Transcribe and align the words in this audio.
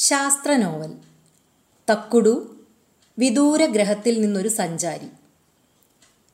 ശാസ്ത്ര 0.00 0.56
നോവൽ 0.56 0.92
തക്കുടു 1.90 2.56
വിദൂര 3.18 3.66
ഗ്രഹത്തിൽ 3.66 4.20
നിന്നൊരു 4.20 4.48
സഞ്ചാരി. 4.48 5.06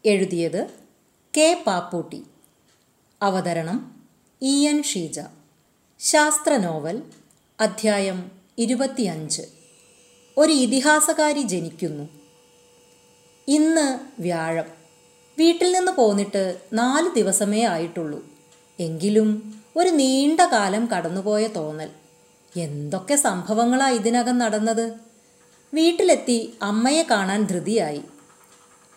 എഴുതിയത് 0.08 0.66
കെ 1.36 1.64
പാപ്പൂട്ടി. 1.66 2.22
അവതരണം 3.22 4.02
ഇ 4.42 4.68
എൻ 4.68 4.82
ഷീജ. 4.82 5.20
ശാസ്ത്ര 6.00 6.56
നോവൽ 6.56 7.02
അധ്യായം 7.60 8.30
ഇരുപത്തിയഞ്ച്. 8.58 9.42
ഒരു 10.38 10.52
ഇതിഹാസകാരി 10.52 11.42
ജനിക്കുന്നു. 11.42 12.08
ഇന്ന് 13.48 13.98
വ്യാഴം. 14.22 14.66
വീട്ടിൽ 15.38 15.72
നിന്ന് 15.72 15.92
പോന്നിട്ട് 15.92 16.60
നാല് 16.72 17.14
ദിവസമേ 17.14 17.62
ആയിട്ടുള്ളൂ. 17.62 18.26
എങ്കിലും 18.80 19.62
ഒരു 19.76 19.88
നീണ്ട 19.88 20.40
കാലം 20.40 20.86
കടന്നുപോയ 20.86 21.46
തോന്നൽ. 21.46 21.90
എന്തൊക്കെ 22.56 23.14
സംഭവങ്ങളാ 23.14 23.90
ഇതിനകം 23.90 24.38
നടന്നത്? 24.38 24.92
വീട്ടിലെത്തി 25.74 26.54
അമ്മയെ 26.62 27.02
കാണാൻ 27.02 27.44
ധൃതിയായി. 27.44 28.02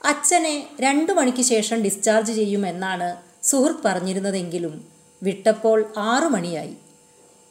അച്ഛനെ 0.05 0.67
രണ്ടു 0.79 1.11
മണിക്ക് 1.11 1.41
ശേഷം 1.41 1.81
ഡിസ്ചാർജ് 1.81 2.33
ചെയ്യുമെന്നാണ് 2.33 3.15
സുഹൃത്ത് 3.43 3.79
പറഞ്ഞിരുന്നതെങ്കിലും 3.85 4.87
വിട്ടപ്പോൾ 5.23 5.93
ആറു 5.97 6.27
മണിയായി. 6.27 6.73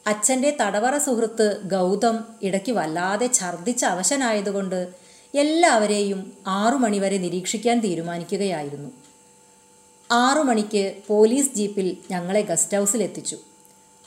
അച്ഛന്റെ 0.07 0.57
തടവറ 0.61 0.99
സുഹൃത്ത് 0.99 1.61
ഗൗതം 1.65 2.25
ഇടയ്ക്ക് 2.43 2.73
വല്ലാതെ 2.73 3.31
ഛർദ്ദിച്ച 3.33 3.85
അവശനായതുകൊണ്ട് 3.85 4.89
എല്ലാവരെയും 5.35 6.33
ആറു 6.47 6.77
മണിവരെ 6.77 7.19
നിരീക്ഷിക്കാൻ 7.19 7.81
തീരുമാനിക്കുകയായിരുന്നു. 7.81 8.91
ആറു 10.13 10.43
മണിക്ക് 10.43 10.95
പോലീസ് 11.07 11.55
ജീപ്പിൽ 11.55 11.97
ഞങ്ങളെ 12.11 12.41
ഗസ്റ്റ് 12.41 12.77
ഹൗസിലെത്തിച്ചു. 12.77 13.39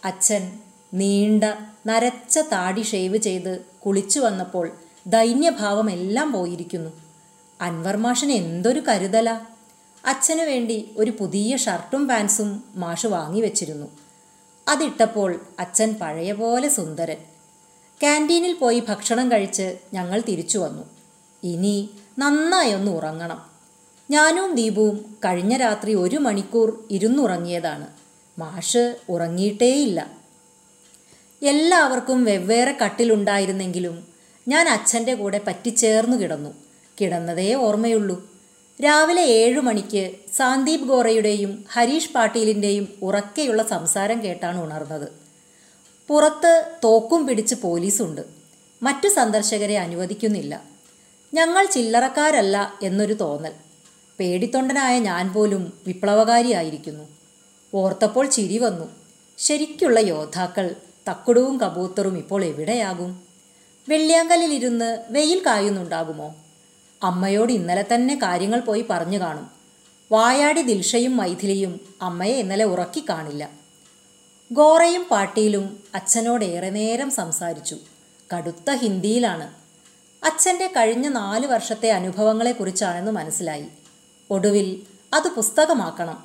അച്ഛൻ 0.06 0.60
നീണ്ട 0.94 1.44
നരച്ച 1.88 2.40
താടി 2.40 2.82
ഷേവ് 2.82 3.18
ചെയ്ത് 3.18 3.66
കുളിച്ചു 3.86 4.20
വന്നപ്പോൾ 4.20 4.72
ദൈന്യഭാവം 5.08 5.92
എല്ലാം 5.92 6.32
പോയിരിക്കുന്നു. 6.32 6.90
അൻവർ 7.62 7.98
എന്തൊരു 8.32 8.80
കരുതല. 8.80 9.40
അച്ഛനു 10.06 10.44
വേണ്ടി 10.44 10.92
ഒരു 10.98 11.12
പുതിയ 11.20 11.58
ഷർട്ടും 11.58 12.08
പാൻസും 12.08 12.64
മാഷ് 12.76 13.06
വാങ്ങിവെച്ചിരുന്നു 13.06 13.88
അതിട്ടപ്പോൾ 14.68 15.40
അച്ഛൻ 15.60 15.96
പഴയ 16.02 16.32
പോലെ 16.32 16.70
സുന്ദരൻ. 16.70 17.18
ക്യാന്റീനിൽ 18.02 18.54
പോയി 18.54 18.80
ഭക്ഷണം 18.80 19.32
കഴിച്ച് 19.32 19.78
ഞങ്ങൾ 19.94 20.22
തിരിച്ചു 20.28 20.58
വന്നു. 20.58 20.84
ഇനി 21.44 21.90
നന്നായൊന്ന് 22.20 22.92
ഉറങ്ങണം. 22.92 23.46
ഞാനും 24.12 24.56
ദീപുവും 24.56 25.16
കഴിഞ്ഞ 25.26 25.58
രാത്രി 25.58 25.94
ഒരു 25.94 26.18
മണിക്കൂർ 26.18 26.88
ഇരുന്നുറങ്ങിയതാണ്. 26.92 27.88
മാഷ് 28.40 28.96
ഉറങ്ങിയിട്ടേയില്ല. 29.10 30.19
എല്ലാവർക്കും 31.42 32.24
വെവ്വേറെ 32.24 32.72
കട്ടിലുണ്ടായിരുന്നെങ്കിലും 32.72 34.08
ഞാൻ 34.48 34.70
അച്ഛന്റെ 34.70 35.14
കൂടെ 35.14 35.42
പറ്റിച്ചേർന്നു 35.48 36.18
കിടന്നു. 36.18 36.50
കിടന്നതേ 37.02 37.54
ഓർമ്മയുള്ളൂ. 37.54 38.30
രാവിലെ 38.84 39.22
ഏഴു 39.22 39.60
മണിക്ക് 39.60 40.12
സാന്ദീപ് 40.36 40.84
ഗോറയുടെയും 40.84 41.66
ഹരീഷ് 41.72 42.12
പാട്ടീലിന്റെയും 42.12 42.88
ഉറക്കെയുള്ള 43.02 43.64
സംസാരം 43.64 44.24
കേട്ടാണ് 44.24 44.64
ഉണർന്നത്. 44.64 45.12
പുറത്ത് 46.08 46.72
തോക്കും 46.84 47.28
പിടിച്ച് 47.28 47.56
പോലീസുണ്ട്. 47.56 48.22
മറ്റു 48.84 49.08
സന്ദർശകരെ 49.08 49.78
അനുവദിക്കുന്നില്ല. 49.78 50.64
ഞങ്ങൾ 51.34 51.66
ചില്ലറക്കാരല്ല 51.66 52.74
എന്നൊരു 52.84 53.14
തോന്നൽ. 53.14 53.52
പേടിത്തൊണ്ടനായ 54.20 55.00
ഞാൻ 55.00 55.34
പോലും 55.34 55.74
വിപ്ലവകാരിയായിരിക്കുന്നു. 55.88 57.04
ഓർത്തപ്പോൾ 57.74 58.26
ചിരി 58.26 58.58
വന്നു. 58.58 58.86
ശരിക്കുള്ള 59.38 60.00
യോദ്ധാക്കൾ 60.00 60.76
തക്കുടവും 61.10 61.58
കബൂത്തറും 61.58 62.18
ഇപ്പോൾ 62.18 62.46
എവിടെയാകും? 62.46 63.24
വെള്ളിയാങ്കലിലിരുന്ന് 63.90 65.04
വെയിൽ 65.10 65.42
കായുന്നുണ്ടാകുമോ? 65.46 66.36
അമ്മയോട് 67.04 67.54
ഇന്നലെ 67.54 67.86
തന്നെ 67.94 68.16
കാര്യങ്ങൾ 68.16 68.60
പോയി 68.60 68.86
പറഞ്ഞു 68.90 69.20
കാണും. 69.20 69.52
വായാടി 70.12 70.62
ദിൽഷയും 70.62 71.18
മൈഥിലിയും 71.18 71.80
അമ്മയെ 72.02 72.38
ഇന്നലെ 72.38 72.66
ഉറക്കി 72.66 73.06
കാണില്ല. 73.10 73.50
ഗോറയും 74.52 75.06
പാട്ടിയിലും 75.12 75.84
അച്ഛനോട് 75.96 76.46
ഏറെ 76.46 76.70
നേരം 76.70 77.12
സംസാരിച്ചു. 77.12 77.78
കടുത്ത 78.36 78.72
ഹിന്ദിയിലാണ്. 78.72 79.54
അച്ഛന്റെ 80.26 80.68
കഴിഞ്ഞ 80.68 81.08
നാല് 81.08 81.48
വർഷത്തെ 81.48 81.90
അനുഭവങ്ങളെക്കുറിച്ചാണെന്ന് 81.90 83.12
മനസ്സിലായി. 83.12 83.66
ഒടുവിൽ 84.30 84.82
അത് 85.14 85.28
പുസ്തകമാക്കണം. 85.28 86.24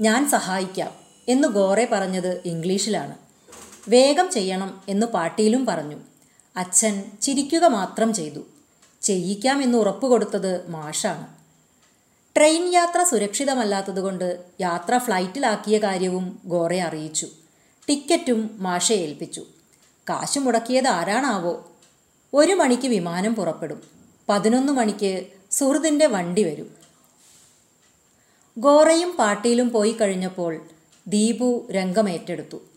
ഞാൻ 0.00 0.28
സഹായിക്കാം 0.28 0.92
എന്ന് 1.28 1.48
ഗോറെ 1.48 1.88
പറഞ്ഞത് 1.92 2.42
ഇംഗ്ലീഷിലാണ്. 2.44 3.25
വേഗം 3.88 4.30
ചെയ്യണം 4.30 4.82
എന്ന് 4.88 5.06
പാട്ടിയിലും 5.06 5.66
പറഞ്ഞു. 5.66 5.96
അച്ഛൻ 6.56 7.02
ചിരിക്കുക 7.22 7.66
മാത്രം 7.66 8.14
ചെയ്തു. 8.14 8.40
ചെയ്യിക്കാം 9.02 9.62
എന്ന് 9.62 9.78
ഉറപ്പ് 9.78 10.06
കൊടുത്തത് 10.06 10.70
മാഷാണ്. 10.70 11.26
ട്രെയിൻ 12.36 12.72
യാത്ര 12.72 13.02
സുരക്ഷിതമല്ലാത്തതുകൊണ്ട് 13.02 14.44
യാത്ര 14.60 14.98
ഫ്ലൈറ്റിലാക്കിയ 14.98 15.78
കാര്യവും 15.78 16.40
ഗോറെ 16.44 16.80
അറിയിച്ചു. 16.80 17.28
ടിക്കറ്റും 17.88 18.50
മാഷെ 18.62 18.94
ഏൽപ്പിച്ചു. 18.94 19.46
കാശ് 20.08 20.38
മുടക്കിയത് 20.38 20.86
ആരാണാവോ? 20.86 21.72
ഒരു 22.34 22.52
മണിക്ക് 22.52 22.88
വിമാനം 22.88 23.34
പുറപ്പെടും. 23.34 23.82
പതിനൊന്ന് 24.28 24.72
മണിക്ക് 24.72 25.26
സുഹൃത്തിന്റെ 25.50 26.06
വണ്ടി 26.06 26.42
വരും. 26.42 26.74
ഗോറയും 28.58 29.16
പാട്ടിയിലും 29.18 29.70
പോയി 29.70 29.92
കഴിഞ്ഞപ്പോൾ 29.92 30.68
ദീപു 31.06 31.68
രംഗമേറ്റെടുത്തു. 31.72 32.75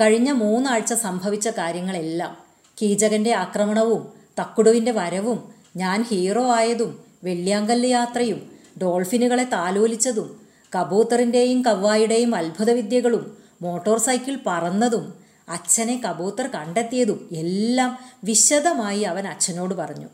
കഴിഞ്ഞ 0.00 0.30
മൂന്നാഴ്ച 0.30 0.92
സംഭവിച്ച 0.92 1.48
കാര്യങ്ങളെല്ലാം 1.48 2.36
കീചകന്റെ 2.82 3.34
ആക്രമണവും 3.34 4.12
തക്കുടുവിന്റെ 4.40 4.92
വരവും 4.92 5.54
ഞാൻ 5.76 6.02
ഹീറോ 6.02 6.54
ആയതും 6.54 7.04
വെള്ളിയാങ്കല്ല് 7.24 7.88
യാത്രയും 7.88 8.52
ഡോൾഫിനുകളെ 8.82 9.44
താലോലിച്ചതും 9.44 10.40
കബൂത്തറിന്റെയും 10.76 11.62
കവ്വായുടെയും 11.62 12.34
അത്ഭുതവിദ്യകളും 12.34 13.36
മോട്ടോർ 13.62 13.98
സൈക്കിൾ 13.98 14.38
പറന്നതും 14.46 15.14
അച്ഛനെ 15.48 16.00
കബൂത്തർ 16.06 16.46
കണ്ടെത്തിയതും 16.46 17.28
എല്ലാം 17.32 17.98
വിശദമായി 18.24 19.00
അവൻ 19.00 19.28
അച്ഛനോട് 19.28 19.74
പറഞ്ഞു. 19.74 20.06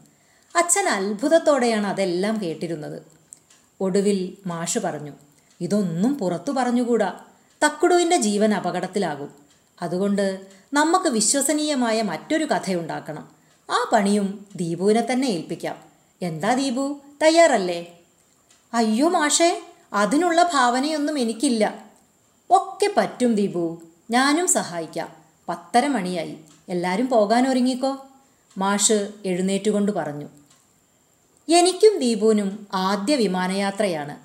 അച്ഛൻ 0.56 0.89
അത്ഭുതത്തോടെയാണ് 0.89 1.87
അതെല്ലാം 1.87 2.41
കേട്ടിരുന്നത്. 2.43 3.03
ഒടുവിൽ 3.81 4.37
മാഷ് 4.47 4.78
പറഞ്ഞു 4.78 5.12
ഇതൊന്നും 5.61 6.15
പുറത്തു 6.15 6.53
പറഞ്ഞുകൂടാ. 6.53 7.12
തക്കുടുവിന്റെ 7.65 8.16
ജീവൻ 8.16 8.55
അപകടത്തിലാകും. 8.55 9.44
അതുകൊണ്ട് 9.82 10.46
നമുക്ക് 10.72 11.08
വിശ്വസനീയമായ 11.08 12.02
മറ്റൊരു 12.02 12.44
കഥയുണ്ടാക്കണം. 12.44 13.28
ആ 13.70 13.90
പണിയും 13.92 14.46
ദീപുവിനെ 14.56 15.06
തന്നെ 15.12 15.26
ഏൽപ്പിക്കാം. 15.26 15.76
എന്താ 16.22 16.54
ദീപു? 16.54 17.00
തയ്യാറല്ലേ? 17.22 17.98
അയ്യോ 18.74 19.08
മാഷേ 19.08 19.62
അതിനുള്ള 19.92 20.50
ഭാവനയൊന്നും 20.52 21.18
എനിക്കില്ല. 21.18 21.84
ഒക്കെ 22.50 22.90
പറ്റും 22.96 23.34
ദീപു. 23.34 23.82
ഞാനും 24.10 24.48
സഹായിക്കാം. 24.48 25.08
പത്തര 25.48 25.86
മണിയായി. 25.86 26.38
എല്ലാവരും 26.68 27.08
പോകാൻ 27.08 27.48
ഒരുങ്ങിക്കോ 27.48 28.06
മാഷ് 28.58 29.08
എഴുന്നേറ്റുകൊണ്ട് 29.24 29.92
പറഞ്ഞു. 29.92 30.28
എനിക്കും 31.48 31.98
ദീപുവിനും 31.98 32.66
ആദ്യ 32.74 33.16
വിമാനയാത്രയാണ്. 33.16 34.16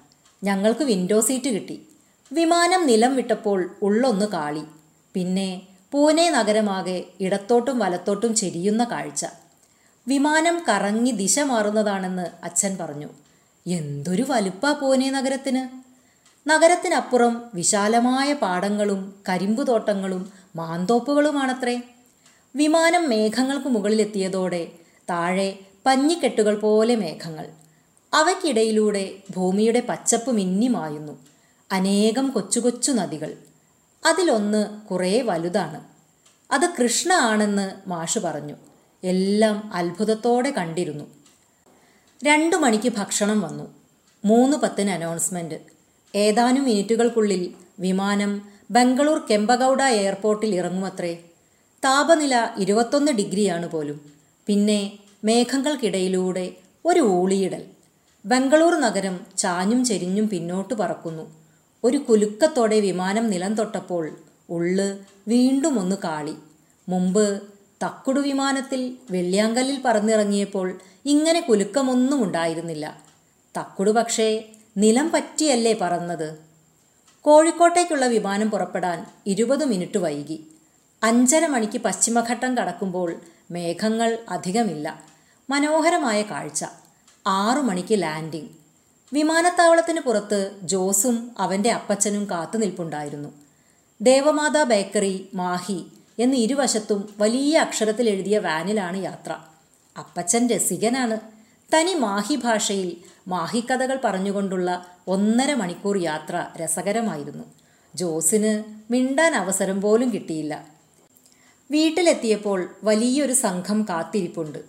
ഞങ്ങൾക്ക് 0.46 0.84
വിൻഡോ 0.84 1.22
സീറ്റ് 1.22 1.50
കിട്ടി. 1.50 1.88
വിമാനം 2.32 2.88
നിലം 2.88 3.16
വിട്ടപ്പോൾ 3.16 3.76
ഉള്ളൊന്ന് 3.82 4.26
കാളി. 4.26 4.64
പിന്നെ 5.14 5.62
പൂനെ 5.92 6.30
നഗരമാകെ 6.30 7.04
ഇടത്തോട്ടും 7.20 7.80
വലത്തോട്ടും 7.80 8.36
ചെരിയുന്ന 8.36 8.84
കാഴ്ച. 8.84 9.26
വിമാനം 10.08 10.62
കറങ്ങി 10.70 11.12
ദിശ 11.12 11.40
മാറുന്നതാണെന്ന് 11.40 12.26
അച്ഛൻ 12.44 12.78
പറഞ്ഞു. 12.78 13.08
എന്തൊരു 13.68 14.26
വലുപ്പാ 14.30 14.74
പൂനെ 14.74 15.12
നഗരത്തിന്. 15.12 15.90
നഗരത്തിനപ്പുറം 16.50 17.42
വിശാലമായ 17.54 18.34
പാടങ്ങളും 18.34 19.14
കരിമ്പുതോട്ടങ്ങളും 19.30 20.32
മാന്തോപ്പുകളുമാണത്രേ. 20.56 21.82
വിമാനം 22.56 23.10
മേഘങ്ങൾക്ക് 23.10 23.68
മുകളിലെത്തിയതോടെ 23.68 24.72
താഴെ 25.10 25.60
പഞ്ഞിക്കെട്ടുകൾ 25.86 26.60
പോലെ 26.60 26.96
മേഘങ്ങൾ. 26.96 27.50
അവയ്ക്കിടയിലൂടെ 28.14 29.12
ഭൂമിയുടെ 29.30 29.80
പച്ചപ്പ് 29.80 30.32
മിന്നിമായുന്നു. 30.32 31.18
അനേകം 31.72 32.30
കൊച്ചു 32.30 32.60
കൊച്ചു 32.60 32.92
നദികൾ. 32.92 33.38
അതിലൊന്ന് 34.06 34.82
കുറേ 34.82 35.22
വലുതാണ്. 35.22 35.84
അത് 36.52 36.70
കൃഷ്ണ 36.84 37.14
ആണെന്ന് 37.14 37.90
മാഷ് 37.90 38.20
പറഞ്ഞു. 38.20 38.54
എല്ലാം 39.04 39.74
അത്ഭുതത്തോടെ 39.74 40.50
കണ്ടിരുന്നു. 40.52 41.06
രണ്ടു 42.24 42.56
മണിക്ക് 42.56 42.90
ഭക്ഷണം 42.90 43.42
വന്നു. 43.42 43.76
മൂന്ന് 44.26 44.58
പത്തിന് 44.58 44.90
അനൗൺസ്മെന്റ് 44.90 45.56
ഏതാനും 46.16 46.64
മിനിറ്റുകൾക്കുള്ളിൽ 46.64 47.54
വിമാനം 47.80 48.42
ബംഗളൂർ 48.72 49.28
കെമ്പഗൌഡ 49.32 49.82
എയർപോർട്ടിൽ 49.82 50.56
ഇറങ്ങുമത്രേ. 50.56 51.16
താപനില 51.86 52.56
ഇരുപത്തൊന്ന് 52.58 53.12
ഡിഗ്രിയാണ് 53.12 53.70
പോലും. 53.70 54.14
പിന്നെ 54.48 55.00
മേഘങ്ങൾക്കിടയിലൂടെ 55.24 56.52
ഒരു 56.86 57.00
ഊളിയിടൽ. 57.00 57.66
ബംഗളൂർ 58.26 58.80
നഗരം 58.80 59.26
ചാഞ്ഞും 59.38 59.86
ചെരിഞ്ഞും 59.86 60.30
പിന്നോട്ട് 60.30 60.74
പറക്കുന്നു. 60.74 61.39
ഒരു 61.84 61.98
കുലുക്കത്തോടെ 61.98 62.80
വിമാനം 62.80 63.30
നിലം 63.30 63.56
തൊട്ടപ്പോൾ 63.56 64.18
ഉള്ള് 64.50 65.00
വീണ്ടും 65.28 65.80
ഒന്ന് 65.80 65.96
കാളി. 66.04 66.36
മുമ്പ് 66.90 67.42
തക്കുടു 67.84 68.20
വിമാനത്തിൽ 68.20 68.98
വെള്ളിയാങ്കല്ലിൽ 69.12 69.82
പറന്നിറങ്ങിയപ്പോൾ 69.86 70.80
ഇങ്ങനെ 71.06 71.40
കുലുക്കമൊന്നും 71.40 72.24
ഉണ്ടായിരുന്നില്ല. 72.24 73.02
തക്കുടു 73.58 73.92
പക്ഷേ 73.92 74.44
നിലം 74.78 75.12
പറ്റിയല്ലേ 75.12 75.78
പറന്നത്? 75.82 76.38
കോഴിക്കോട്ടേക്കുള്ള 77.22 78.06
വിമാനം 78.06 78.52
പുറപ്പെടാൻ 78.52 79.06
ഇരുപത് 79.28 79.66
മിനിറ്റ് 79.66 79.98
വൈകി. 79.98 80.48
അഞ്ചര 81.04 81.48
മണിക്ക് 81.48 81.82
പശ്ചിമഘട്ടം 81.82 82.58
കടക്കുമ്പോൾ 82.58 83.16
മേഘങ്ങൾ 83.52 84.18
അധികമില്ല. 84.30 85.04
മനോഹരമായ 85.50 86.22
കാഴ്ച. 86.22 86.66
ആറു 87.28 87.62
മണിക്ക് 87.62 88.02
ലാൻഡിംഗ് 88.02 88.59
വിമാനത്താവളത്തിന് 89.14 90.00
പുറത്ത് 90.00 90.52
ജോസും 90.64 91.32
അവന്റെ 91.40 91.72
അപ്പച്ചനും 91.72 92.30
കാത്തുനിൽപ്പുണ്ടായിരുന്നു 92.30 93.30
ദേവമാതാ 94.02 94.64
ബേക്കറി 94.64 95.30
മാഹി 95.34 95.86
എന്ന് 96.20 96.38
ഇരുവശത്തും 96.38 97.10
വലിയ 97.18 97.58
അക്ഷരത്തിൽ 97.58 98.10
എഴുതിയ 98.10 98.38
വാനിലാണ് 98.40 98.98
യാത്ര. 98.98 99.36
അപ്പച്ചൻ 100.00 100.48
രസികനാണ്. 100.48 101.20
തനി 101.74 101.94
മാഹി 101.94 102.36
ഭാഷയിൽ 102.36 102.98
മാഹി 103.28 103.60
കഥകൾ 103.60 104.00
പറഞ്ഞുകൊണ്ടുള്ള 104.04 104.86
ഒന്നര 105.08 105.54
മണിക്കൂർ 105.54 105.98
യാത്ര 105.98 106.48
രസകരമായിരുന്നു. 106.58 107.44
ജോസിന് 107.96 108.64
മിണ്ടാൻ 108.92 109.36
അവസരം 109.36 109.82
പോലും 109.82 110.14
കിട്ടിയില്ല. 110.14 110.66
വീട്ടിലെത്തിയപ്പോൾ 111.72 112.70
വലിയൊരു 112.84 113.34
സംഘം 113.34 113.86
കാത്തിരിപ്പുണ്ട്. 113.90 114.60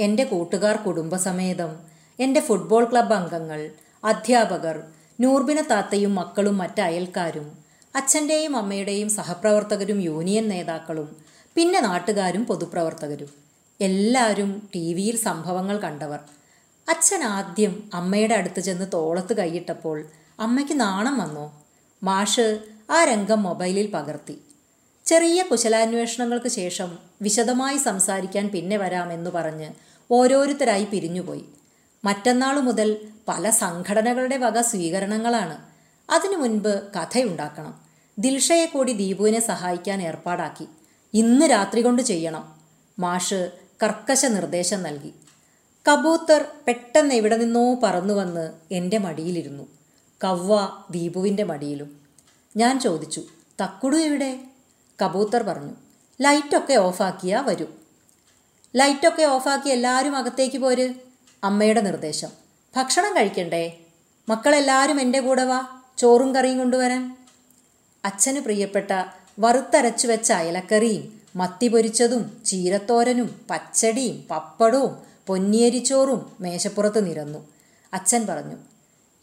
എന്റെ 0.00 0.24
കൂട്ടുകാർ 0.24 0.76
കുടുംബസമേതം 0.76 1.89
എന്റെ 2.20 2.40
ഫുട്ബോൾ 2.40 2.84
ക്ലബ് 2.84 3.12
അംഗങ്ങൾ 3.12 3.70
അധ്യാപകർ 4.04 4.82
നൂർബിന 5.20 5.60
താത്തയും 5.60 6.14
മക്കളും 6.14 6.58
മറ്റ് 6.58 6.80
അയൽക്കാരും 6.80 7.58
അച്ഛന്റെയും 7.96 8.56
അമ്മയുടെയും 8.56 9.08
സഹപ്രവർത്തകരും 9.08 10.00
യൂണിയൻ 10.00 10.48
നേതാക്കളും 10.48 11.16
പിന്നെ 11.54 11.80
നാട്ടുകാരും 11.80 12.44
പൊതുപ്രവർത്തകരും. 12.44 13.30
എല്ലാവരും 13.80 14.68
ടി 14.74 14.94
വിയിൽ 14.94 15.16
സംഭവങ്ങൾ 15.16 15.78
കണ്ടവർ. 15.78 16.20
അച്ഛൻ 16.88 17.22
ആദ്യം 17.22 17.90
അമ്മയുടെ 17.94 18.34
അടുത്ത് 18.34 18.60
ചെന്ന് 18.60 18.86
തോളത്ത് 18.94 19.36
കൈയിട്ടപ്പോൾ 19.36 20.06
അമ്മയ്ക്ക് 20.40 20.80
നാണം 20.80 21.18
വന്നോ. 21.18 21.64
മാഷ് 22.02 22.58
ആ 22.90 23.04
രംഗം 23.04 23.42
മൊബൈലിൽ 23.42 23.90
പകർത്തി. 23.90 24.36
ചെറിയ 25.06 25.42
കുശലാന്വേഷണങ്ങൾക്ക് 25.42 26.48
ശേഷം 26.48 26.98
വിശദമായി 27.22 27.76
സംസാരിക്കാൻ 27.76 28.48
പിന്നെ 28.48 28.76
വരാമെന്ന് 28.76 29.30
പറഞ്ഞ് 29.30 29.70
ഓരോരുത്തരായി 30.10 30.84
പിരിഞ്ഞുപോയി. 30.84 31.44
മറ്റന്നാൾ 32.04 32.60
മുതൽ 32.60 32.96
പല 33.28 33.50
സംഘടനകളുടെ 33.50 34.36
വക 34.36 34.60
സ്വീകരണങ്ങളാണ്. 34.60 35.58
അതിനു 36.10 36.36
മുൻപ് 36.36 36.92
കഥയുണ്ടാക്കണം. 36.96 37.80
ദിൽഷയെ 38.18 38.66
കൂടി 38.66 38.92
ദീപുവിനെ 38.92 39.40
സഹായിക്കാൻ 39.40 40.02
ഏർപ്പാടാക്കി. 40.02 40.66
ഇന്ന് 41.14 41.46
രാത്രി 41.46 41.80
കൊണ്ട് 41.80 42.02
ചെയ്യണം. 42.02 42.60
മാഷ് 42.98 43.50
കർക്കശ 43.82 44.26
നിർദ്ദേശം 44.26 44.82
നൽകി. 44.82 45.14
കബൂത്തർ 45.88 46.44
പെട്ടെന്ന് 46.66 47.14
എവിടെ 47.14 47.36
നിന്നോ 47.36 47.74
പറന്നു 47.74 48.14
വന്ന് 48.14 48.52
എന്റെ 48.70 48.98
മടിയിലിരുന്നു. 48.98 49.66
കവ്വ 50.24 50.82
ദീപുവിന്റെ 50.90 51.42
മടിയിലും. 51.42 52.00
ഞാൻ 52.56 52.80
ചോദിച്ചു 52.80 53.22
തക്കുടു 53.62 53.96
എവിടെ? 53.96 54.40
കബൂത്തർ 55.04 55.42
പറഞ്ഞു 55.42 55.72
ലൈറ്റൊക്കെ 56.20 56.74
ഓഫാക്കിയാ 56.74 57.40
വരൂ. 57.40 57.66
ലൈറ്റൊക്കെ 58.76 59.22
ഓഫാക്കി 59.22 59.68
എല്ലാവരും 59.68 60.16
അകത്തേക്ക് 60.16 60.58
പോര്. 60.58 61.09
അമ്മയുടെ 61.44 61.80
നിർദ്ദേശം. 61.80 62.28
ഭക്ഷണം 62.76 63.16
കഴിക്കണ്ടേ? 63.16 63.78
മക്കളെല്ലാവരും 64.28 65.00
എന്റെ 65.00 65.20
കൂടെ 65.20 65.44
വാ. 65.44 65.66
ചോറും 65.98 66.34
കറിയും 66.34 66.58
കൊണ്ടുവരാൻ. 66.58 67.16
അച്ഛന് 68.04 68.40
പ്രിയപ്പെട്ട 68.40 69.04
വറുത്തരച്ചു 69.40 70.08
വെച്ച 70.08 70.32
അയലക്കറിയും 70.32 71.20
മത്തി 71.36 71.68
പൊരിച്ചതും 71.68 72.42
ചീരത്തോരനും 72.46 73.40
പച്ചടിയും 73.50 74.24
പപ്പടവും 74.30 74.98
പൊന്നിയരിച്ചോറും 75.26 76.32
മേശപ്പുറത്ത് 76.40 77.06
നിരന്നു. 77.06 77.38
അച്ഛൻ 77.92 78.26
പറഞ്ഞു 78.26 78.56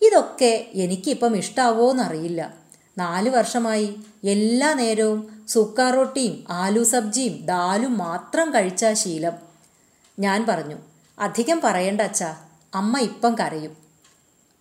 ഇതൊക്കെ 0.02 0.68
എനിക്കിപ്പം 0.74 1.38
ഇഷ്ടാവോന്നറിയില്ല. 1.38 2.54
നാല് 2.98 3.30
വർഷമായി 3.30 3.96
എല്ലാ 4.24 4.74
നേരവും 4.74 5.46
സുക്കാ 5.48 5.90
റൊട്ടിയും 5.90 6.46
ആലു 6.50 6.84
സബ്ജിയും 6.84 7.46
ദാലും 7.46 7.98
മാത്രം 7.98 8.54
കഴിച്ച 8.54 8.86
ശീലം. 8.94 9.34
ഞാൻ 10.20 10.46
പറഞ്ഞു 10.50 10.76
അധികം 11.20 11.62
പറയണ്ട 11.64 12.02
അച്ഛാ. 12.02 12.36
അമ്മ 12.74 13.00
ഇപ്പം 13.00 13.36
കരയും. 13.36 13.78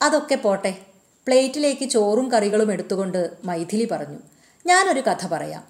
അതൊക്കെ 0.03 0.35
പോട്ടെ. 0.35 0.79
പ്ലേറ്റിലേക്ക് 1.27 1.85
ചോറും 1.85 2.33
കറികളും 2.33 2.73
എടുത്തുകൊണ്ട് 2.73 3.31
മൈഥിലി 3.45 3.89
പറഞ്ഞു. 3.91 4.19
ഞാനൊരു 4.67 5.01
കഥ 5.01 5.27
പറയാം. 5.27 5.65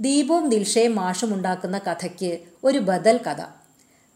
ദീപവും 0.00 0.48
ദിൽഷയും 0.48 0.94
മാഷും 0.94 1.34
ഉണ്ടാക്കുന്ന 1.34 1.78
കഥയ്ക്ക് 1.78 2.38
ഒരു 2.64 2.78
ബദൽ 2.78 3.18
കഥ. 3.18 3.44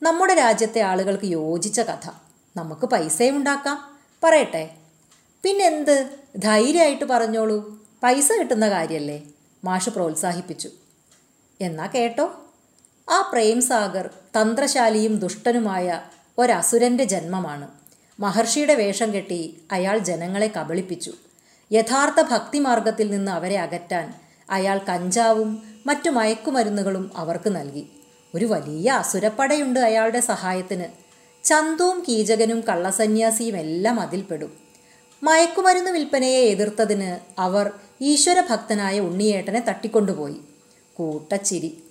നമ്മുടെ 0.02 0.34
രാജ്യത്തെ 0.34 0.80
ആളുകൾക്ക് 0.80 1.24
യോജിച്ച 1.24 1.80
കഥ. 1.80 2.10
നമുക്ക് 2.56 2.86
പൈസയും 2.86 3.36
ഉണ്ടാക്കാം. 3.36 3.98
പറയട്ടെ. 4.24 4.70
പിന്നെന്ത്? 5.42 6.10
ധൈര്യമായിട്ട് 6.36 7.04
പറഞ്ഞോളൂ. 7.04 7.86
പൈസ 8.02 8.32
കിട്ടുന്ന 8.32 8.70
കാര്യമല്ലേ 8.70 9.22
മാഷ് 9.64 9.90
പ്രോത്സാഹിപ്പിച്ചു. 9.90 10.70
എന്നാ 11.60 11.86
കേട്ടോ. 11.86 12.40
ആ 13.10 13.30
പ്രേംസാഗർ 13.32 14.10
തന്ത്രശാലിയും 14.40 15.16
ദുഷ്ടനുമായ 15.16 16.00
ഒരസുരന്റെ 16.38 17.04
ജന്മമാണ്. 17.04 17.68
മഹർഷിയുടെ 18.20 18.74
വേഷം 18.74 19.14
കെട്ടി 19.14 19.60
അയാൾ 19.72 19.98
ജനങ്ങളെ 19.98 20.46
കബളിപ്പിച്ചു. 20.46 21.12
യഥാർത്ഥ 21.72 22.20
ഭക്തിമാർഗത്തിൽ 22.20 23.10
നിന്ന് 23.10 23.32
അവരെ 23.32 23.58
അകറ്റാൻ 23.58 24.14
അയാൾ 24.50 24.80
കഞ്ചാവും 24.88 25.80
മറ്റു 25.86 26.10
മയക്കുമരുന്നുകളും 26.10 27.10
അവർക്ക് 27.16 27.56
നൽകി. 27.56 27.86
ഒരു 28.34 28.44
വലിയ 28.44 28.90
അസുരപ്പടയുണ്ട് 28.90 29.80
അയാളുടെ 29.80 30.20
സഹായത്തിന്. 30.20 30.84
ചന്തുവും 31.44 32.04
കീചകനും 32.08 32.60
കള്ളസന്യാസിയും 32.60 33.56
എല്ലാം 33.56 34.00
അതിൽപ്പെടും 34.00 34.58
മയക്കുമരുന്ന് 35.22 35.90
വിൽപ്പനയെ 35.90 36.40
എതിർത്തതിന് 36.40 37.40
അവർ 37.40 37.70
ഈശ്വരഭക്തനായ 38.00 39.00
ഉണ്ണിയേട്ടനെ 39.00 39.60
തട്ടിക്കൊണ്ടുപോയി. 39.60 40.36
കൂട്ടച്ചിരി. 40.94 41.84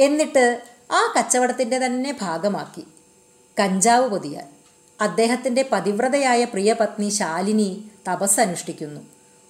എന്നിട്ട് 0.00 0.62
ആ 0.90 1.14
കച്ചവടത്തിന്റെ 1.18 1.78
തന്നെ 1.78 2.18
ഭാഗമാക്കി. 2.20 2.84
കഞ്ചാവ് 3.58 4.08
പൊതിയാൻ. 4.08 4.48
അദ്ദേഹത്തിന്റെ 5.00 5.68
പതിവ്രതയായ 5.72 6.44
പ്രിയപത്നി 6.44 7.08
ശാലിനി 7.08 7.84
തപസ് 8.08 8.40
അനുഷ്ഠിക്കുന്നു 8.40 9.00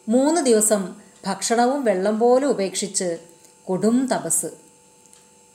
മൂന്ന് 0.08 0.40
ദിവസം 0.40 0.96
ഭക്ഷണവും 1.26 1.84
വെള്ളം 1.84 2.18
പോലും 2.18 2.48
ഉപേക്ഷിച്ച് 2.48 3.18
കൊടും 3.64 4.06
തപസ്. 4.06 4.46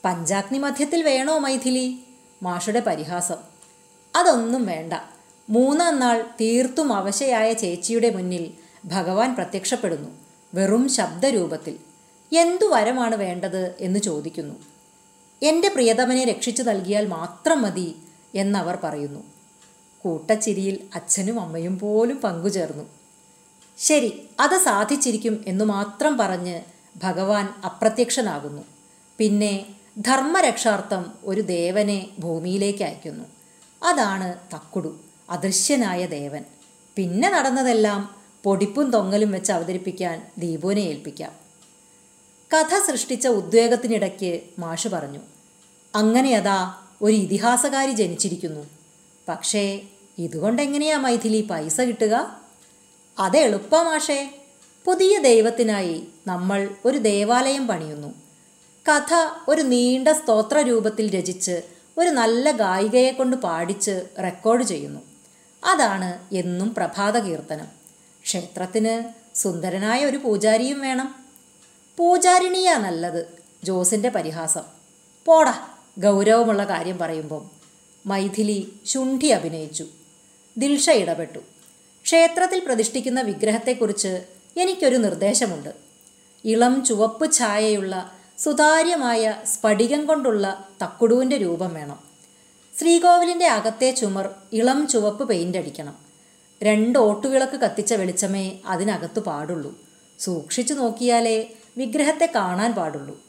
പഞ്ചാഗ്നി 0.04 0.58
മധ്യത്തിൽ 0.58 1.02
വേണോ 1.02 1.38
മൈഥിലി? 1.38 1.98
മാഷുടെ 2.42 2.80
പരിഹാസം. 2.80 3.36
അതൊന്നും 4.16 4.66
വേണ്ട. 4.66 4.92
മൂന്നാം 5.50 6.00
നാൾ 6.00 6.24
തീർത്തും 6.40 6.92
അവശയായ 6.92 7.52
ചേച്ചിയുടെ 7.52 8.10
മുന്നിൽ 8.10 8.52
ഭഗവാൻ 8.84 9.34
പ്രത്യക്ഷപ്പെടുന്നു. 9.34 10.08
വെറും 10.54 10.88
ശബ്ദരൂപത്തിൽ. 10.88 11.78
എന്തു 12.36 12.64
വരമാണ് 12.64 13.14
വേണ്ടത്? 13.14 13.74
എന്ന് 13.80 14.00
ചോദിക്കുന്നു. 14.00 14.54
എന്റെ 15.42 15.68
പ്രിയതമനെ 15.68 16.24
രക്ഷിച്ചു 16.24 16.62
നൽകിയാൽ 16.62 17.06
മാത്രം 17.06 17.62
മതി 17.62 17.96
എന്നവർ 18.34 18.78
പറയുന്നു. 18.84 19.24
കൂട്ടച്ചിരിയിൽ 20.02 20.80
അച്ഛനും 20.94 21.40
അമ്മയും 21.40 21.78
പോലും 21.78 22.16
പങ്കുചേർന്നു. 22.16 22.84
ശരി 23.78 24.28
അത് 24.40 24.58
സാധിച്ചിരിക്കും 24.58 25.44
എന്നു 25.46 25.64
മാത്രം 25.64 26.18
പറഞ്ഞ് 26.18 26.60
ഭഗവാൻ 27.02 27.54
അപ്രത്യക്ഷനാകുന്നു. 27.64 28.62
പിന്നെ 29.18 29.66
ധർമ്മരക്ഷാർത്ഥം 29.98 31.12
ഒരു 31.24 31.40
ദേവനെ 31.40 32.10
ഭൂമിയിലേക്ക് 32.18 32.82
അയക്കുന്നു. 32.82 33.24
അതാണ് 33.82 34.34
തക്കുടു 34.54 35.00
അദൃശ്യനായ 35.30 36.06
ദേവൻ. 36.06 36.44
പിന്നെ 36.96 37.30
നടന്നതെല്ലാം 37.30 38.14
പൊടിപ്പും 38.44 38.90
തൊങ്ങലും 38.90 39.32
വെച്ച് 39.32 39.52
അവതരിപ്പിക്കാൻ 39.52 40.30
ദീപുവിനെ 40.38 40.80
ഏൽപ്പിക്കാം. 40.80 41.44
കഥ 42.54 42.90
സൃഷ്ടിച്ച 42.90 43.28
ഉദ്വേഗത്തിനിടയ്ക്ക് 43.28 44.40
മാഷ് 44.58 44.88
പറഞ്ഞു 44.88 45.18
അങ്ങനെ 45.94 46.36
അതാ 46.36 46.83
ഒരു 47.02 47.16
ഇതിഹാസകാരി 47.16 47.92
ജനിച്ചിരിക്കുന്നു. 47.92 48.66
പക്ഷേ 49.28 49.82
ഇതുകൊണ്ടെങ്ങനെയാ 50.18 50.98
മൈഥിലി 50.98 51.48
പൈസ 51.50 51.80
കിട്ടുക? 51.80 52.40
അത് 53.18 53.36
എളുപ്പമാഷേ 53.36 54.34
പുതിയ 54.84 55.18
ദൈവത്തിനായി 55.18 56.08
നമ്മൾ 56.26 56.68
ഒരു 56.84 56.98
ദേവാലയം 56.98 57.66
പണിയുന്നു. 57.66 58.14
കഥ 58.88 59.14
ഒരു 59.48 59.62
നീണ്ട 59.62 60.08
സ്തോത്ര 60.08 60.58
രൂപത്തിൽ 60.58 61.18
രചിച്ച് 61.18 61.62
ഒരു 61.98 62.08
നല്ല 62.08 62.50
ഗായികയെ 62.50 63.10
കൊണ്ട് 63.10 63.36
പാടിച്ച് 63.36 64.02
റെക്കോർഡ് 64.22 64.62
ചെയ്യുന്നു. 64.62 65.00
അതാണ് 65.64 66.18
എന്നും 66.32 66.74
പ്രഭാത 66.74 67.18
കീർത്തനം 67.18 67.66
ക്ഷേത്രത്തിന് 68.22 69.24
സുന്ദരനായ 69.36 70.04
ഒരു 70.04 70.16
പൂജാരിയും 70.16 70.80
വേണം. 70.80 71.14
പൂജാരിണിയാ 71.96 72.78
നല്ലത് 72.78 73.38
ജോസിന്റെ 73.64 74.08
പരിഹാസം. 74.08 74.62
പോടാ. 75.24 75.73
ഗൗരവമുള്ള 75.98 76.64
കാര്യം 76.64 76.98
പറയുമ്പം 76.98 77.50
മൈഥിലി 78.06 78.72
ശുണ്ഠി 78.84 79.26
അഭിനയിച്ചു. 79.26 79.86
ദിൽഷ 80.58 80.90
ഇടപെട്ടു. 80.90 81.38
ക്ഷേത്രത്തിൽ 82.04 82.62
പ്രതിഷ്ഠിക്കുന്ന 82.66 83.20
വിഗ്രഹത്തെക്കുറിച്ച് 83.20 84.26
എനിക്കൊരു 84.56 84.96
നിർദ്ദേശമുണ്ട്. 84.96 85.74
ഇളം 86.44 86.84
ചുവപ്പ് 86.84 87.32
ഛായയുള്ള 87.32 88.12
സുതാര്യമായ 88.38 89.42
സ്ഫടികം 89.46 90.06
കൊണ്ടുള്ള 90.06 90.68
തക്കുടുവിന്റെ 90.82 91.36
രൂപം 91.36 91.74
വേണം. 91.74 91.98
ശ്രീകോവിലിന്റെ 92.78 93.46
അകത്തെ 93.46 93.90
ചുമർ 93.90 94.30
ഇളം 94.52 94.88
ചുവപ്പ് 94.88 95.28
പെയിന്റ് 95.28 95.58
അടിക്കണം. 95.58 95.98
രണ്ട് 96.62 96.98
ഓട്ടുവിളക്ക് 96.98 97.52
കത്തിച്ച 97.52 97.94
വെളിച്ചമേ 97.94 98.58
അതിനകത്ത് 98.66 99.20
പാടുള്ളൂ. 99.20 99.78
സൂക്ഷിച്ചു 100.18 100.74
നോക്കിയാലേ 100.74 101.50
വിഗ്രഹത്തെ 101.76 102.32
കാണാൻ 102.34 102.72
പാടുള്ളൂ. 102.72 103.22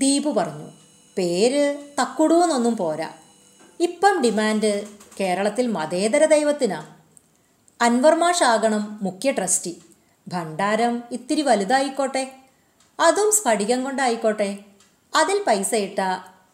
ദീപു 0.00 0.30
പറഞ്ഞു. 0.30 0.81
പേര് 1.16 1.78
തക്കുടു 2.00 2.34
എന്നൊന്നും 2.34 2.76
പോരാ. 2.76 3.10
ഇപ്പം 3.80 4.22
ഡിമാൻഡ് 4.22 4.84
കേരളത്തിൽ 5.20 5.66
മതേതര 5.66 6.24
ദൈവത്തിനാ. 6.24 6.86
അൻവർമാഷാകണം 7.80 8.98
മുഖ്യ 9.02 9.30
ട്രസ്റ്റി. 9.30 9.82
ഭണ്ഡാരം 10.28 11.02
ഇത്തിരി 11.10 11.42
വലുതായിക്കോട്ടെ. 11.42 12.32
അതും 13.00 13.32
സ്ഫടികം 13.32 13.84
കൊണ്ടായിക്കോട്ടെ. 13.84 14.58
അതിൽ 15.16 15.44
പൈസ 15.46 15.74
ഇട്ട 15.74 15.98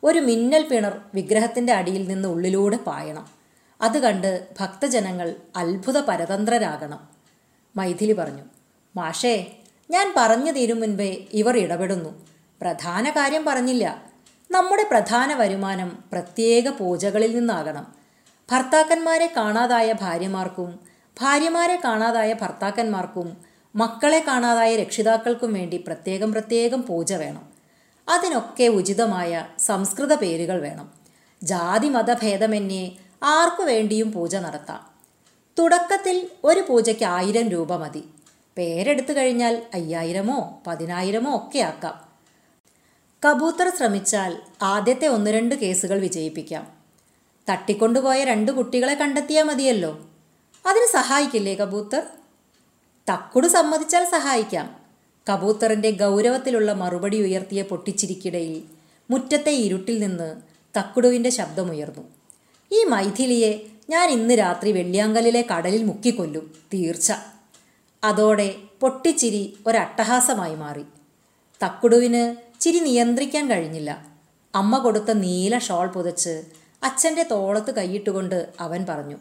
ഒരു 0.05 0.19
മിന്നൽ 0.19 0.62
പിണർ 0.62 1.00
വിഗ്രഹത്തിന്റെ 1.15 1.73
അടിയിൽ 1.73 2.09
നിന്ന് 2.09 2.29
ഉള്ളിലൂടെ 2.29 2.77
പായണം. 2.77 3.29
അത് 3.81 3.99
കണ്ട് 3.99 4.49
ഭക്തജനങ്ങൾ 4.61 5.37
അത്ഭുത 5.57 6.00
പരതന്ത്രരാകണം 6.00 7.09
മൈഥിലി 7.77 8.12
പറഞ്ഞു 8.12 8.43
മാഷേ 8.97 9.47
ഞാൻ 9.91 10.15
പറഞ്ഞു 10.17 10.53
തീരും 10.53 10.81
മുൻപേ 10.81 11.25
ഇവർ 11.33 11.59
ഇടപെടുന്നു. 11.59 12.27
പ്രധാന 12.61 13.11
കാര്യം 13.11 13.45
പറഞ്ഞില്ല. 13.45 14.08
നമ്മുടെ 14.50 14.87
പ്രധാന 14.90 15.35
വരുമാനം 15.35 15.99
പ്രത്യേക 16.12 16.69
പൂജകളിൽ 16.69 17.35
നിന്നാകണം. 17.35 17.95
ഭർത്താക്കന്മാരെ 18.52 19.33
കാണാതായ 19.37 19.93
ഭാര്യമാർക്കും 19.93 20.81
ഭാര്യമാരെ 21.21 21.81
കാണാതായ 21.85 22.33
ഭർത്താക്കന്മാർക്കും 22.33 23.37
മക്കളെ 23.76 24.25
കാണാതായ 24.26 24.76
രക്ഷിതാക്കൾക്കും 24.76 25.55
വേണ്ടി 25.55 25.76
പ്രത്യേകം 25.76 26.33
പ്രത്യേകം 26.33 26.83
പൂജ 26.83 27.12
വേണം. 27.12 27.49
അതിനൊക്കെ 28.09 28.69
ഉചിതമായ 28.69 29.47
സംസ്കൃത 29.59 30.14
പേരുകൾ 30.14 30.61
വേണം. 30.61 30.90
ജാതി 31.43 31.88
മതഭേദമന്യേ 31.88 32.97
ആർക്കു 33.23 33.62
വേണ്ടിയും 33.62 34.12
പൂജ 34.12 34.37
നടത്താം. 34.37 34.81
തുടക്കത്തിൽ 35.59 36.28
ഒരു 36.45 36.61
പൂജയ്ക്ക് 36.69 37.05
ആയിരം 37.05 37.49
രൂപ 37.49 37.76
മതി. 37.76 38.05
പേരെടുത്തു 38.57 39.12
കഴിഞ്ഞാൽ 39.12 39.62
അയ്യായിരമോ 39.75 40.62
പതിനായിരമോ 40.67 41.37
ഒക്കെ 41.37 41.59
ആക്കാം. 41.59 42.08
കബൂത്തർ 43.25 43.77
ശ്രമിച്ചാൽ 43.77 44.37
ആദ്യത്തെ 44.63 45.07
ഒന്ന് 45.07 45.31
രണ്ട് 45.31 45.55
കേസുകൾ 45.55 46.01
വിജയിപ്പിക്കാം. 46.01 46.69
തട്ടിക്കൊണ്ടുപോയ 47.51 48.25
രണ്ട് 48.25 48.53
കുട്ടികളെ 48.53 48.95
കണ്ടെത്തിയാൽ 48.95 49.43
മതിയല്ലോ. 49.43 50.09
അതിന് 50.67 50.93
സഹായിക്കില്ലേ 50.93 51.55
കബൂത്തർ? 51.55 52.03
തക്കുട് 53.11 53.47
സമ്മതിച്ചാൽ 53.47 54.05
സഹായിക്കാം. 54.05 54.77
കബൂത്തറിന്റെ 55.31 55.91
ഗൗരവത്തിലുള്ള 55.91 56.73
മറുപടി 56.73 57.23
ഉയർത്തിയ 57.23 57.63
പൊട്ടിച്ചിരിക്കിടയിൽ 57.63 58.63
മുറ്റത്തെ 59.11 59.51
ഇരുട്ടിൽ 59.51 59.99
നിന്ന് 59.99 60.37
തക്കുടുവിന്റെ 60.79 61.31
ശബ്ദമുയർന്നു. 61.31 62.03
ഈ 62.73 62.85
മൈഥിലിയെ 62.85 63.61
ഞാൻ 63.91 64.11
ഇന്ന് 64.11 64.35
രാത്രി 64.35 64.73
വെള്ളിയാങ്കലിലെ 64.73 65.47
കടലിൽ 65.53 65.85
മുക്കിക്കൊല്ലും 65.85 66.55
തീർച്ച. 66.75 67.13
അതോടെ 68.05 68.55
പൊട്ടിച്ചിരി 68.81 69.59
ഒരട്ടഹാസമായി 69.67 70.55
മാറി. 70.55 70.85
തക്കുടുവിന് 71.65 72.48
ചിരി 72.61 72.79
നിയന്ത്രിക്കാൻ 72.79 73.50
കഴിഞ്ഞില്ല. 73.50 74.07
അമ്മ 74.55 74.79
കൊടുത്ത 74.79 75.12
നീല 75.12 75.59
ഷോൾ 75.59 75.87
പുതച്ച് 75.87 76.43
അച്ഛന്റെ 76.83 77.23
തോളത്ത് 77.23 77.75
കൈയിട്ടുകൊണ്ട് 77.75 78.49
അവൻ 78.61 78.87
പറഞ്ഞു 78.88 79.17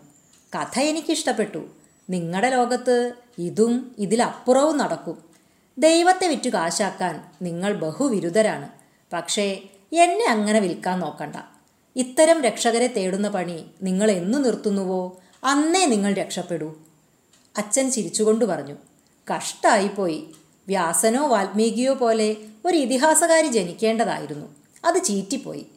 കഥ 0.55 0.79
എനിക്കിഷ്ടപ്പെട്ടു. 0.79 1.67
നിങ്ങളുടെ 2.09 2.49
ലോകത്ത് 2.49 3.13
ഇതും 3.37 3.95
ഇതിലപ്പുറവും 3.97 4.77
നടക്കും. 4.77 5.23
ദൈവത്തെ 5.77 6.27
വിറ്റു 6.27 6.49
കാശാക്കാൻ 6.49 7.23
നിങ്ങൾ 7.41 7.73
ബഹുവിരുദ്ധരാണ്. 7.73 8.69
പക്ഷേ 9.13 9.43
എന്നെ 9.93 10.25
അങ്ങനെ 10.29 10.59
വിൽക്കാൻ 10.59 10.99
നോക്കണ്ട. 10.99 11.35
ഇത്തരം 11.95 12.41
രക്ഷകരെ 12.41 12.87
തേടുന്ന 12.87 13.29
പണി 13.29 13.65
നിങ്ങൾ 13.83 14.11
എന്നു 14.11 14.37
നിർത്തുന്നുവോ? 14.37 15.17
അന്നേ 15.43 15.85
നിങ്ങൾ 15.85 16.13
രക്ഷപ്പെടൂ. 16.13 16.75
അച്ഛൻ 17.57 17.91
ചിരിച്ചുകൊണ്ട് 17.91 18.45
പറഞ്ഞു 18.45 18.75
കഷ്ടായിപ്പോയി. 19.35 20.27
വ്യാസനോ 20.67 21.27
വാൽമീകിയോ 21.27 21.93
പോലെ 21.93 22.35
ഒരു 22.67 22.77
ഇതിഹാസകാരി 22.77 23.47
ജനിക്കേണ്ടതായിരുന്നു. 23.47 24.55
അത് 24.85 25.03
ചീറ്റിപ്പോയി. 25.03 25.67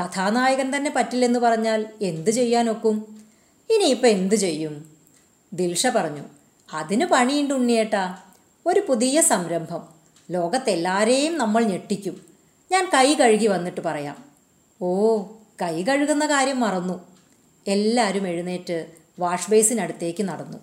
കഥാനായകൻ 0.00 0.76
തന്നെ 0.76 0.92
പറ്റില്ലെന്ന് 0.96 1.38
പറഞ്ഞാൽ 1.38 1.86
എന്തു 2.02 2.30
ചെയ്യാനൊക്കും? 2.30 3.24
ഇനിയിപ്പോൾ 3.70 4.06
എന്തു 4.06 4.34
ചെയ്യും? 4.34 4.90
ദിൽഷ 5.52 5.86
പറഞ്ഞു 5.86 6.22
അതിന് 6.72 7.06
പണിയുണ്ട് 7.06 7.54
ഉണ്ണിയേട്ടാ. 7.54 8.18
ഒരു 8.66 8.82
പുതിയ 8.88 9.20
സംരംഭം. 9.20 9.88
ലോകത്തെല്ലാരെയും 10.30 11.38
നമ്മൾ 11.38 11.64
ഞെട്ടിക്കും. 11.64 12.20
ഞാൻ 12.72 12.90
കൈ 12.94 13.14
കഴുകി 13.14 13.46
വന്നിട്ട് 13.46 13.80
പറയാം. 13.80 14.24
ഓ 14.82 15.22
കൈ 15.62 15.84
കഴുകുന്ന 15.84 16.26
കാര്യം 16.26 16.60
മറന്നു. 16.60 17.00
എല്ലാവരും 17.66 18.28
എഴുന്നേറ്റ് 18.28 18.86
വാഷ് 19.18 19.50
ബേസിനടുത്തേക്ക് 19.50 20.22
നടന്നു. 20.22 20.58